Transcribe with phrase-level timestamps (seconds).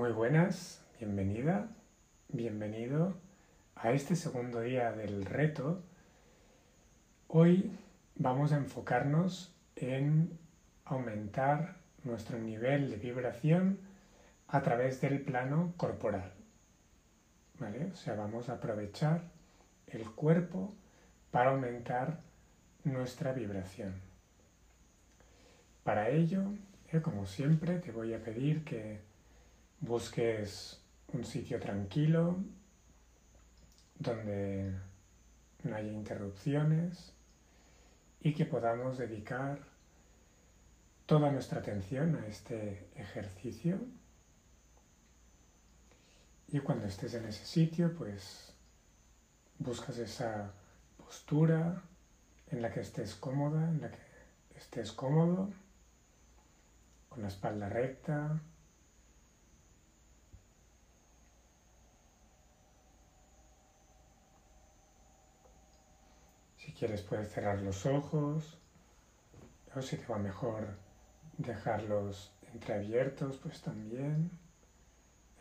[0.00, 1.68] Muy buenas, bienvenida,
[2.28, 3.18] bienvenido
[3.74, 5.82] a este segundo día del reto.
[7.28, 7.70] Hoy
[8.14, 10.38] vamos a enfocarnos en
[10.86, 13.78] aumentar nuestro nivel de vibración
[14.48, 16.32] a través del plano corporal.
[17.58, 17.90] ¿Vale?
[17.92, 19.20] O sea, vamos a aprovechar
[19.86, 20.72] el cuerpo
[21.30, 22.20] para aumentar
[22.84, 23.92] nuestra vibración.
[25.84, 26.44] Para ello,
[26.90, 29.09] eh, como siempre, te voy a pedir que
[29.80, 30.80] busques
[31.12, 32.36] un sitio tranquilo
[33.98, 34.72] donde
[35.64, 37.12] no haya interrupciones
[38.20, 39.58] y que podamos dedicar
[41.06, 43.80] toda nuestra atención a este ejercicio.
[46.48, 48.52] Y cuando estés en ese sitio, pues
[49.58, 50.52] buscas esa
[50.96, 51.82] postura
[52.48, 53.98] en la que estés cómoda, en la que
[54.56, 55.50] estés cómodo,
[57.08, 58.40] con la espalda recta.
[66.60, 68.58] Si quieres puedes cerrar los ojos,
[69.74, 70.76] o si te va mejor
[71.38, 74.30] dejarlos entreabiertos, pues también.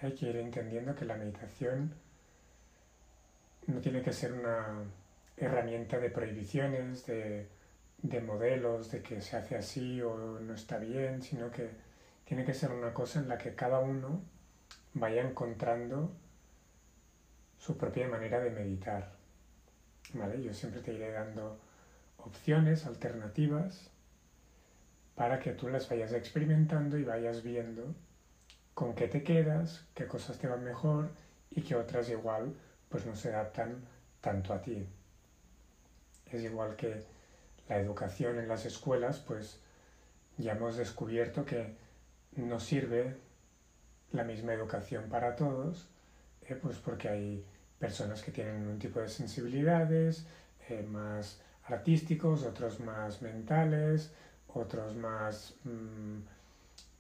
[0.01, 1.93] Hay que ir entendiendo que la meditación
[3.67, 4.85] no tiene que ser una
[5.35, 7.49] herramienta de prohibiciones, de,
[8.25, 11.69] modelos, de que se hace así o no está bien, sino que
[12.23, 14.21] tiene que ser una cosa en la que cada uno
[14.93, 16.13] vaya encontrando
[17.57, 19.18] su propia manera de meditar.
[20.13, 20.41] ¿Vale?
[20.41, 21.59] Yo siempre te iré dando
[22.17, 23.89] opciones, alternativas,
[25.15, 27.93] para que tú las vayas experimentando y vayas viendo
[28.73, 31.09] con qué te quedas, qué cosas te van mejor
[31.52, 32.53] y qué otras igual
[32.89, 33.83] pues no se adaptan
[34.21, 34.87] tanto a ti.
[36.31, 37.03] Es igual que
[37.67, 39.59] la educación en las escuelas, pues
[40.37, 41.76] ya hemos descubierto que
[42.36, 43.15] no sirve
[44.11, 45.87] la misma educación para todos,
[46.41, 47.45] eh, pues porque hay
[47.79, 50.25] personas que tienen un tipo de sensibilidades
[50.67, 54.11] eh, más artísticos, otros más mentales,
[54.53, 56.19] otros más mm,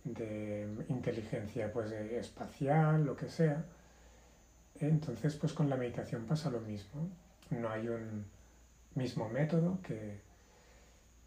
[0.05, 3.65] de inteligencia pues, espacial, lo que sea.
[4.79, 7.09] Entonces, pues con la meditación pasa lo mismo.
[7.49, 8.25] No hay un
[8.95, 10.21] mismo método que,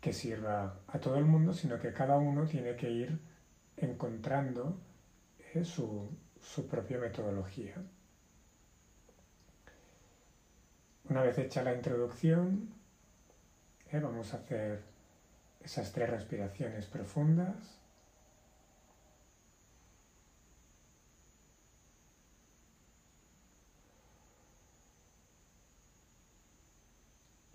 [0.00, 3.18] que sirva a todo el mundo, sino que cada uno tiene que ir
[3.76, 4.78] encontrando
[5.54, 6.08] eh, su,
[6.40, 7.74] su propia metodología.
[11.12, 12.70] Una vez hecha la introducción,
[13.90, 14.80] eh, vamos a hacer
[15.62, 17.54] esas tres respiraciones profundas.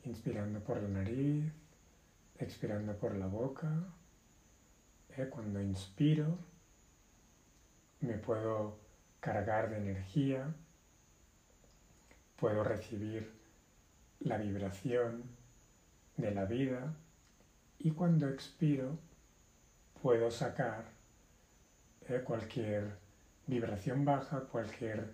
[0.04, 1.52] Inspirando por la nariz,
[2.38, 3.72] expirando por la boca.
[5.18, 6.38] Eh, cuando inspiro,
[8.02, 8.78] me puedo
[9.20, 10.54] cargar de energía,
[12.36, 13.47] puedo recibir
[14.20, 15.24] la vibración
[16.18, 16.96] de la vida
[17.80, 18.98] y cuando expiro
[20.02, 20.86] puedo sacar
[22.08, 22.98] eh, cualquier
[23.46, 25.14] vibración baja, cualquier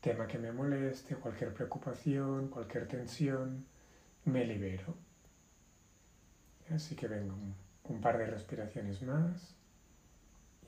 [0.00, 3.66] tema que me moleste, cualquier preocupación, cualquier tensión,
[4.24, 4.94] me libero.
[6.70, 7.36] Así que vengo
[7.84, 9.54] un par de respiraciones más.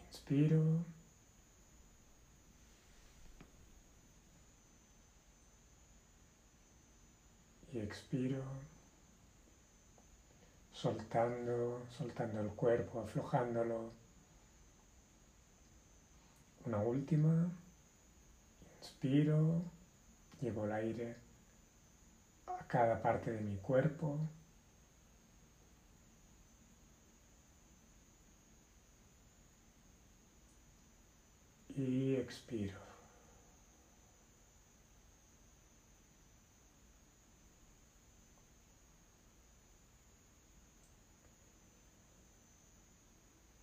[0.06, 0.84] Inspiro.
[7.72, 8.42] Y expiro
[10.72, 13.90] soltando, soltando el cuerpo, aflojándolo.
[16.64, 17.50] Una última.
[18.80, 19.62] Inspiro,
[20.40, 21.16] llevo el aire
[22.46, 24.18] a cada parte de mi cuerpo.
[31.76, 32.87] Y expiro.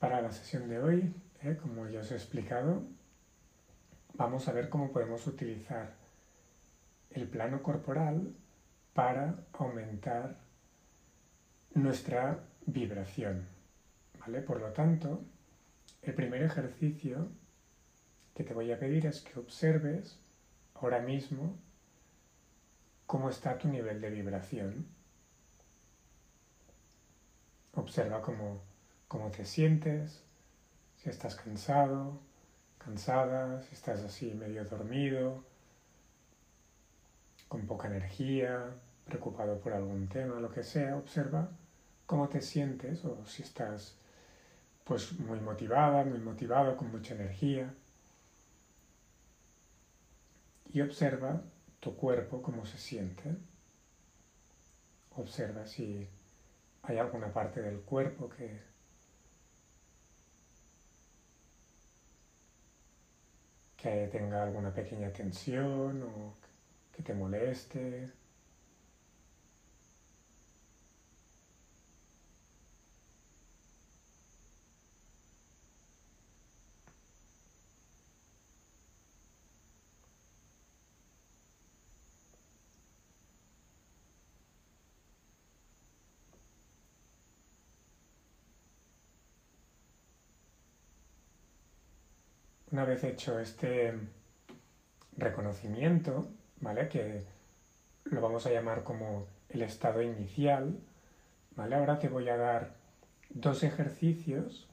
[0.06, 2.84] Para la sesión de hoy, eh, como ya os he explicado,
[4.14, 5.96] vamos a ver cómo podemos utilizar
[7.10, 8.32] el plano corporal
[8.94, 10.38] para aumentar
[11.74, 13.48] nuestra vibración.
[14.20, 14.42] ¿vale?
[14.42, 15.24] Por lo tanto,
[16.04, 17.28] el primer ejercicio
[18.36, 20.20] que te voy a pedir es que observes
[20.76, 21.58] ahora mismo
[23.08, 24.86] cómo está tu nivel de vibración.
[27.74, 28.75] Observa cómo
[29.08, 30.24] cómo te sientes,
[30.98, 32.20] si estás cansado,
[32.78, 35.44] cansada, si estás así medio dormido,
[37.48, 38.76] con poca energía,
[39.06, 41.50] preocupado por algún tema, lo que sea, observa
[42.06, 43.98] cómo te sientes o si estás
[44.84, 47.74] pues muy motivada, muy motivado, con mucha energía.
[50.76, 51.42] y observa
[51.80, 53.34] tu cuerpo cómo se siente.
[55.16, 56.06] Observa si
[56.84, 58.60] hay alguna parte del cuerpo que
[63.86, 66.34] que tenga alguna pequeña tensión o
[66.92, 68.10] que te moleste.
[92.76, 93.94] Una vez hecho este
[95.16, 96.28] reconocimiento,
[96.60, 96.90] ¿vale?
[96.90, 97.24] Que
[98.04, 100.78] lo vamos a llamar como el estado inicial,
[101.56, 101.76] ¿vale?
[101.78, 102.76] Ahora te voy a dar
[103.30, 104.68] dos ejercicios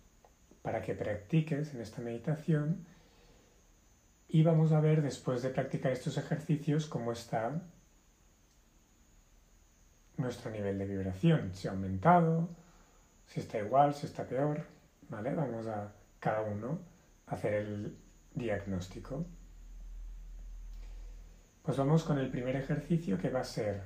[0.63, 2.85] para que practiques en esta meditación
[4.27, 7.63] y vamos a ver después de practicar estos ejercicios cómo está
[10.17, 12.49] nuestro nivel de vibración, si ha aumentado,
[13.29, 14.67] si está igual, si está peor,
[15.09, 15.33] ¿vale?
[15.37, 16.91] Vamos a cada uno
[17.27, 17.97] hacer el
[18.35, 19.25] diagnóstico.
[21.63, 23.83] Pues vamos con el primer ejercicio que va a ser,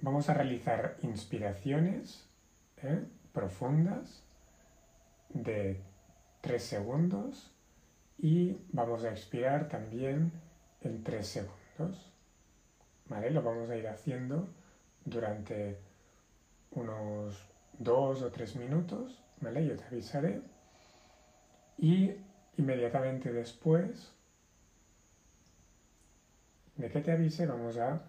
[0.00, 2.28] vamos a realizar inspiraciones
[2.82, 3.04] ¿eh?
[3.32, 4.22] profundas
[5.30, 5.82] de
[6.42, 7.52] 3 segundos
[8.18, 10.32] y vamos a expirar también
[10.82, 12.12] en 3 segundos.
[13.08, 13.30] ¿Vale?
[13.30, 14.48] Lo vamos a ir haciendo
[15.04, 15.78] durante
[16.70, 17.44] unos
[17.78, 19.66] 2 o 3 minutos ¿vale?
[19.66, 20.42] Yo te avisaré.
[21.78, 22.12] Y
[22.56, 24.12] inmediatamente después
[26.76, 28.00] de que te avise vamos a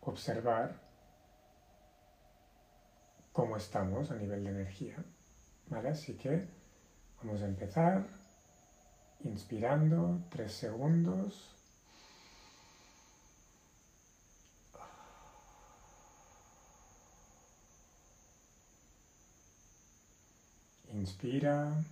[0.00, 0.80] observar
[3.32, 4.96] cómo estamos a nivel de energía.
[5.68, 5.90] ¿Vale?
[5.90, 6.46] Así que
[7.22, 8.04] vamos a empezar
[9.24, 11.51] inspirando tres segundos.
[21.02, 21.84] Inspira,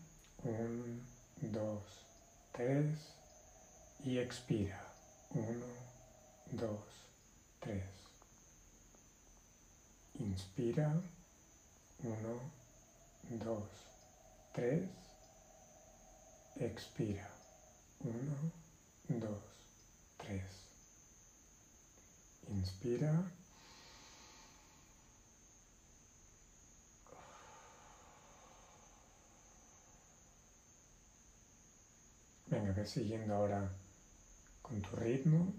[0.45, 1.03] un,
[1.41, 1.83] dos,
[2.53, 2.97] tres
[4.05, 4.81] y expira,
[5.35, 5.67] uno,
[6.53, 6.87] dos,
[7.59, 7.91] tres.
[10.21, 10.95] Inspira,
[12.05, 12.39] uno,
[13.31, 13.69] dos,
[14.53, 14.89] tres.
[16.61, 17.29] Expira,
[18.05, 18.53] uno,
[19.09, 19.43] dos,
[20.19, 20.51] tres.
[22.49, 23.25] Inspira,
[32.51, 33.71] Venga, ve siguiendo ahora
[34.61, 35.55] con tu ritmo.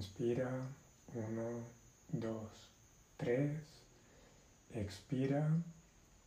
[0.00, 0.48] Inspira,
[1.14, 1.62] uno,
[2.08, 2.70] dos,
[3.18, 3.60] tres.
[4.74, 5.46] Expira,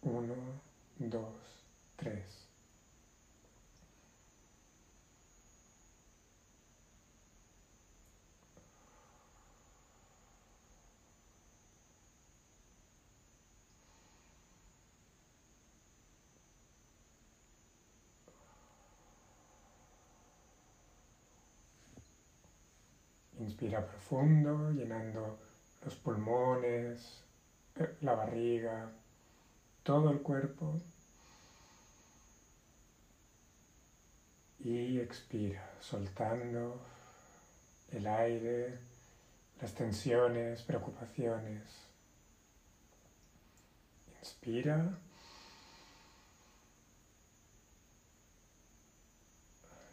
[0.03, 0.61] uno,
[0.99, 1.65] dos,
[1.95, 2.52] tres.
[23.53, 25.37] Inspira profundo, llenando
[25.85, 27.21] los pulmones,
[27.75, 28.89] eh, la barriga,
[29.83, 30.81] todo el cuerpo.
[34.57, 36.81] Y expira, soltando
[37.91, 38.79] el aire,
[39.61, 41.61] las tensiones, preocupaciones.
[44.19, 44.97] Inspira.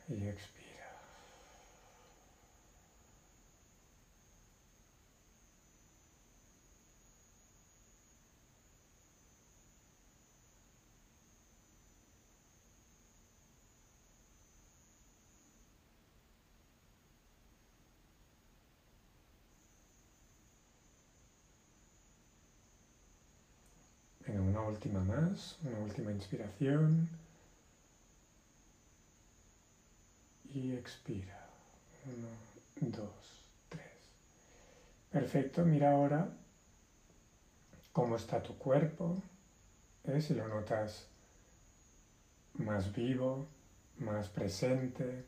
[0.08, 0.59] Y expira.
[24.70, 27.08] última más, una última inspiración.
[30.52, 31.48] Y expira.
[32.06, 33.84] Uno, dos, tres.
[35.10, 36.28] Perfecto, mira ahora
[37.92, 39.22] cómo está tu cuerpo.
[40.04, 40.20] ¿eh?
[40.20, 41.08] Si lo notas
[42.54, 43.46] más vivo,
[43.98, 45.24] más presente,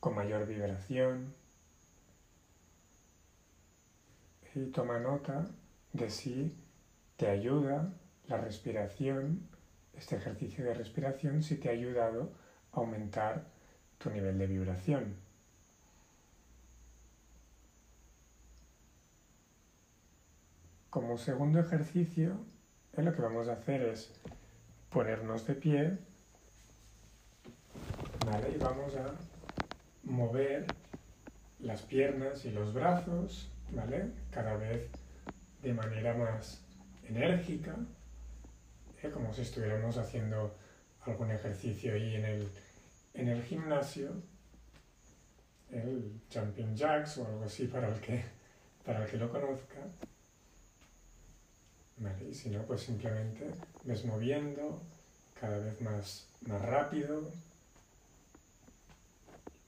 [0.00, 1.34] con mayor vibración.
[4.54, 5.48] Y toma nota
[5.92, 6.54] de si
[7.16, 7.90] te ayuda
[8.32, 9.46] la respiración,
[9.92, 12.32] este ejercicio de respiración, si te ha ayudado
[12.72, 13.44] a aumentar
[13.98, 15.16] tu nivel de vibración.
[20.88, 22.38] Como segundo ejercicio,
[22.94, 24.10] eh, lo que vamos a hacer es
[24.88, 25.98] ponernos de pie
[28.54, 29.14] y vamos a
[30.04, 30.66] mover
[31.60, 34.10] las piernas y los brazos, ¿vale?
[34.30, 34.88] Cada vez
[35.62, 36.62] de manera más
[37.08, 37.76] enérgica,
[39.10, 40.54] como si estuviéramos haciendo
[41.04, 42.48] algún ejercicio ahí en el,
[43.14, 44.12] en el gimnasio,
[45.70, 48.22] el jumping jacks o algo así para el que,
[48.84, 49.78] para el que lo conozca.
[51.96, 52.28] ¿Vale?
[52.28, 53.50] Y si no, pues simplemente
[53.84, 54.82] ves moviendo
[55.40, 57.22] cada vez más, más rápido,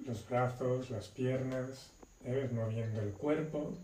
[0.00, 1.90] los brazos, las piernas,
[2.24, 2.48] ¿eh?
[2.52, 3.74] moviendo el cuerpo.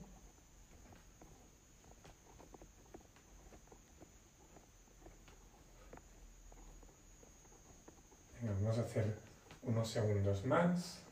[8.71, 9.17] Vamos a hacer
[9.63, 11.03] unos segundos más.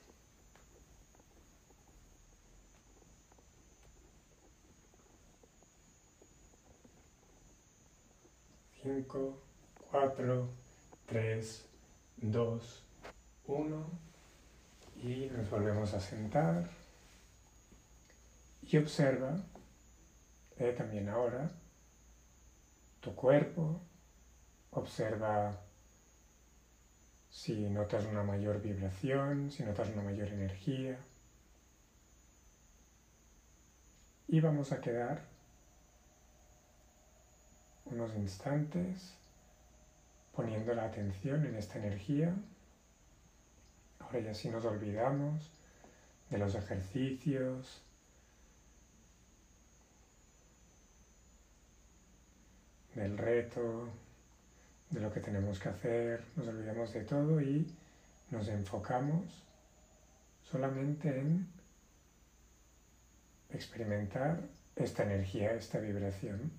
[8.81, 9.43] Cinco,
[9.91, 10.49] cuatro,
[11.07, 11.69] tres,
[12.17, 12.85] dos,
[13.49, 13.91] uno.
[15.03, 16.71] Y nos volvemos a sentar
[18.63, 19.37] y observa
[20.59, 21.51] eh, también ahora
[23.01, 23.81] tu cuerpo,
[24.71, 25.68] observa
[27.39, 30.99] si notas una mayor vibración, si notas una mayor energía.
[34.27, 35.23] Y vamos a quedar
[37.85, 39.15] unos instantes
[40.35, 42.35] poniendo la atención en esta energía.
[44.01, 45.53] Ahora ya sí nos olvidamos
[46.31, 47.85] de los ejercicios,
[52.97, 53.89] del reto,
[54.91, 57.67] de lo que tenemos que hacer, nos olvidamos de todo y
[58.31, 59.45] nos enfocamos
[60.43, 61.47] solamente en
[63.51, 64.41] experimentar
[64.77, 66.51] esta energía, esta vibración.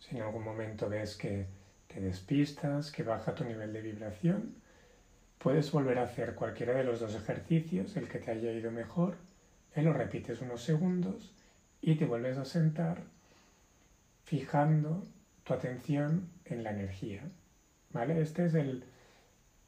[0.00, 1.46] Si en algún momento ves que
[1.86, 4.56] te despistas, que baja tu nivel de vibración,
[5.38, 9.16] puedes volver a hacer cualquiera de los dos ejercicios, el que te haya ido mejor,
[9.76, 11.32] y lo repites unos segundos
[11.80, 13.02] y te vuelves a sentar
[14.24, 15.06] fijando
[15.44, 17.22] tu atención en la energía.
[17.92, 18.20] ¿Vale?
[18.20, 18.84] Este es el,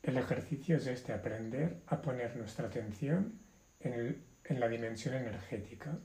[0.02, 3.38] el ejercicio, es este, aprender a poner nuestra atención
[3.80, 5.98] en, en la dimensión energética.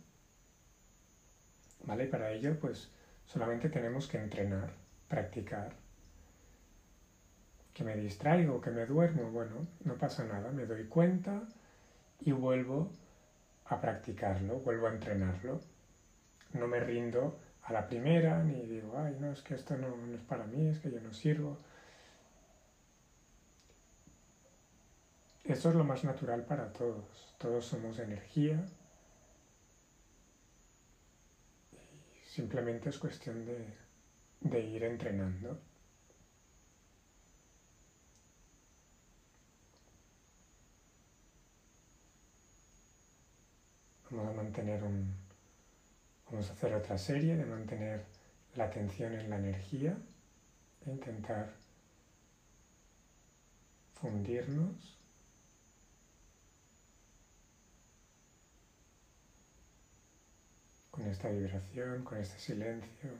[1.83, 2.05] ¿Vale?
[2.05, 2.91] Para ello, pues
[3.27, 4.71] Solamente tenemos que entrenar,
[5.07, 5.73] practicar.
[7.73, 11.43] Que me distraigo, que me duermo, bueno, no pasa nada, me doy cuenta
[12.21, 12.89] y vuelvo
[13.65, 15.59] a practicarlo, vuelvo a entrenarlo.
[16.53, 20.21] No me rindo a la primera ni digo, ay, no, es que esto no, es
[20.21, 21.57] para mí, es que yo no sirvo.
[25.43, 27.35] Esto es lo más natural para todos.
[27.37, 28.65] Todos somos energía,
[32.37, 35.59] Simplemente es cuestión de, ir entrenando.
[44.11, 45.15] Vamos a mantener un.
[46.29, 48.05] Vamos a hacer otra serie de mantener
[48.55, 49.97] la atención en la energía
[50.85, 51.55] e intentar
[53.95, 54.95] fundirnos
[60.97, 63.11] con esta vibración, con este silencio.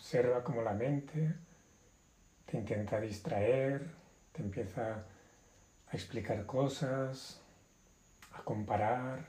[0.00, 1.34] Observa cómo la mente
[2.46, 3.86] te intenta distraer,
[4.32, 5.04] te empieza
[5.88, 7.38] a explicar cosas,
[8.32, 9.26] a comparar,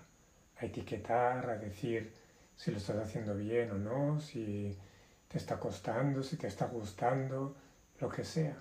[0.57, 2.13] a etiquetar, a decir
[2.55, 4.77] si lo estás haciendo bien o no, si
[5.27, 7.53] te está costando, si te está gustando,
[7.99, 8.55] lo que sea.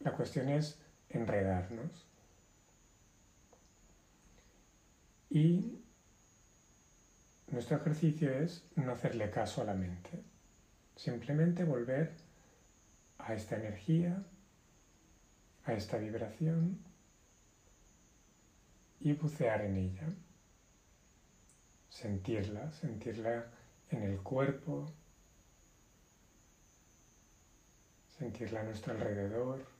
[0.00, 2.06] La cuestión es enredarnos.
[5.30, 5.80] Y
[7.48, 10.35] nuestro ejercicio es no hacerle caso a la mente.
[10.96, 12.12] Simplemente volver
[13.18, 14.24] a esta energía,
[15.64, 16.78] a esta vibración
[19.00, 20.08] y bucear en ella.
[21.90, 23.46] Sentirla, sentirla
[23.90, 24.86] en el cuerpo,
[28.18, 29.75] sentirla a nuestro alrededor.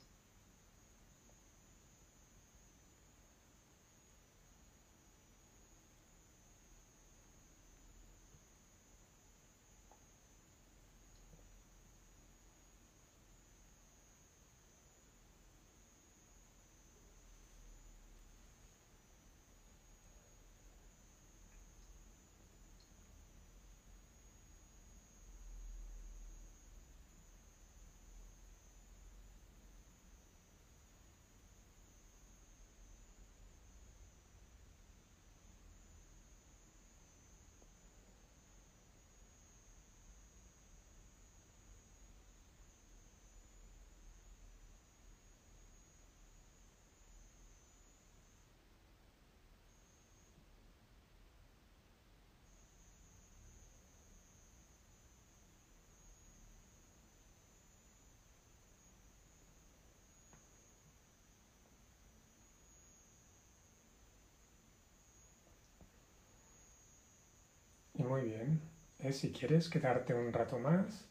[68.06, 68.60] Muy bien.
[69.00, 71.04] Eh, si quieres quedarte un rato más,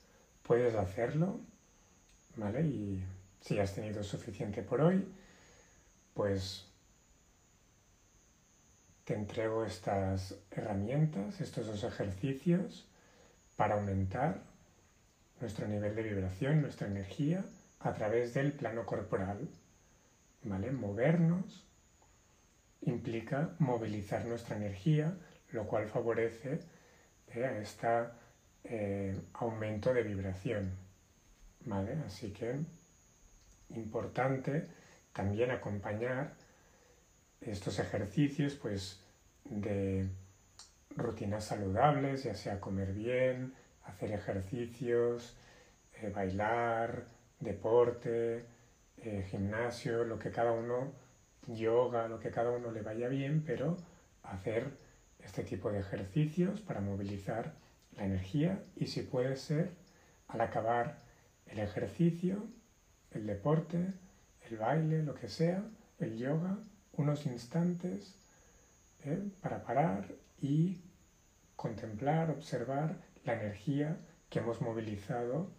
[0.43, 1.39] puedes hacerlo,
[2.35, 2.61] ¿vale?
[2.61, 3.03] Y
[3.41, 5.07] si has tenido suficiente por hoy,
[6.13, 6.67] pues
[9.03, 12.87] te entrego estas herramientas, estos dos ejercicios
[13.55, 14.41] para aumentar
[15.41, 17.45] nuestro nivel de vibración, nuestra energía
[17.79, 19.47] a través del plano corporal.
[20.43, 20.71] ¿Vale?
[20.71, 21.65] Movernos
[22.81, 25.17] implica movilizar nuestra energía,
[25.51, 26.59] lo cual favorece
[27.43, 27.87] a este
[28.63, 30.85] eh, aumento de vibración.
[31.65, 31.97] ¿vale?
[32.05, 32.55] Así que
[33.69, 34.67] importante
[35.13, 36.33] también acompañar
[37.41, 39.01] estos ejercicios pues,
[39.43, 40.07] de
[40.95, 43.53] rutinas saludables, ya sea comer bien,
[43.85, 45.35] hacer ejercicios,
[46.01, 47.05] eh, bailar,
[47.39, 48.45] deporte,
[48.97, 50.93] eh, gimnasio, lo que cada uno,
[51.47, 53.77] yoga, lo que cada uno le vaya bien, pero
[54.23, 54.69] hacer
[55.25, 57.53] este tipo de ejercicios para movilizar
[57.97, 59.71] la energía y si puede ser
[60.27, 60.99] al acabar
[61.47, 62.45] el ejercicio,
[63.11, 63.93] el deporte,
[64.49, 65.63] el baile, lo que sea,
[65.99, 66.57] el yoga,
[66.93, 68.15] unos instantes
[69.03, 69.19] ¿eh?
[69.41, 70.81] para parar y
[71.55, 73.97] contemplar, observar la energía
[74.29, 75.49] que hemos movilizado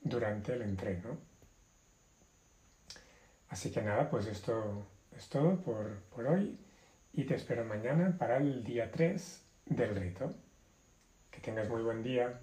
[0.00, 1.18] durante el entreno.
[3.48, 4.86] Así que nada, pues esto
[5.16, 6.58] es todo por, por hoy
[7.16, 10.34] y te espero mañana para el día 3 del reto.
[11.30, 12.40] Que tengas muy buen día.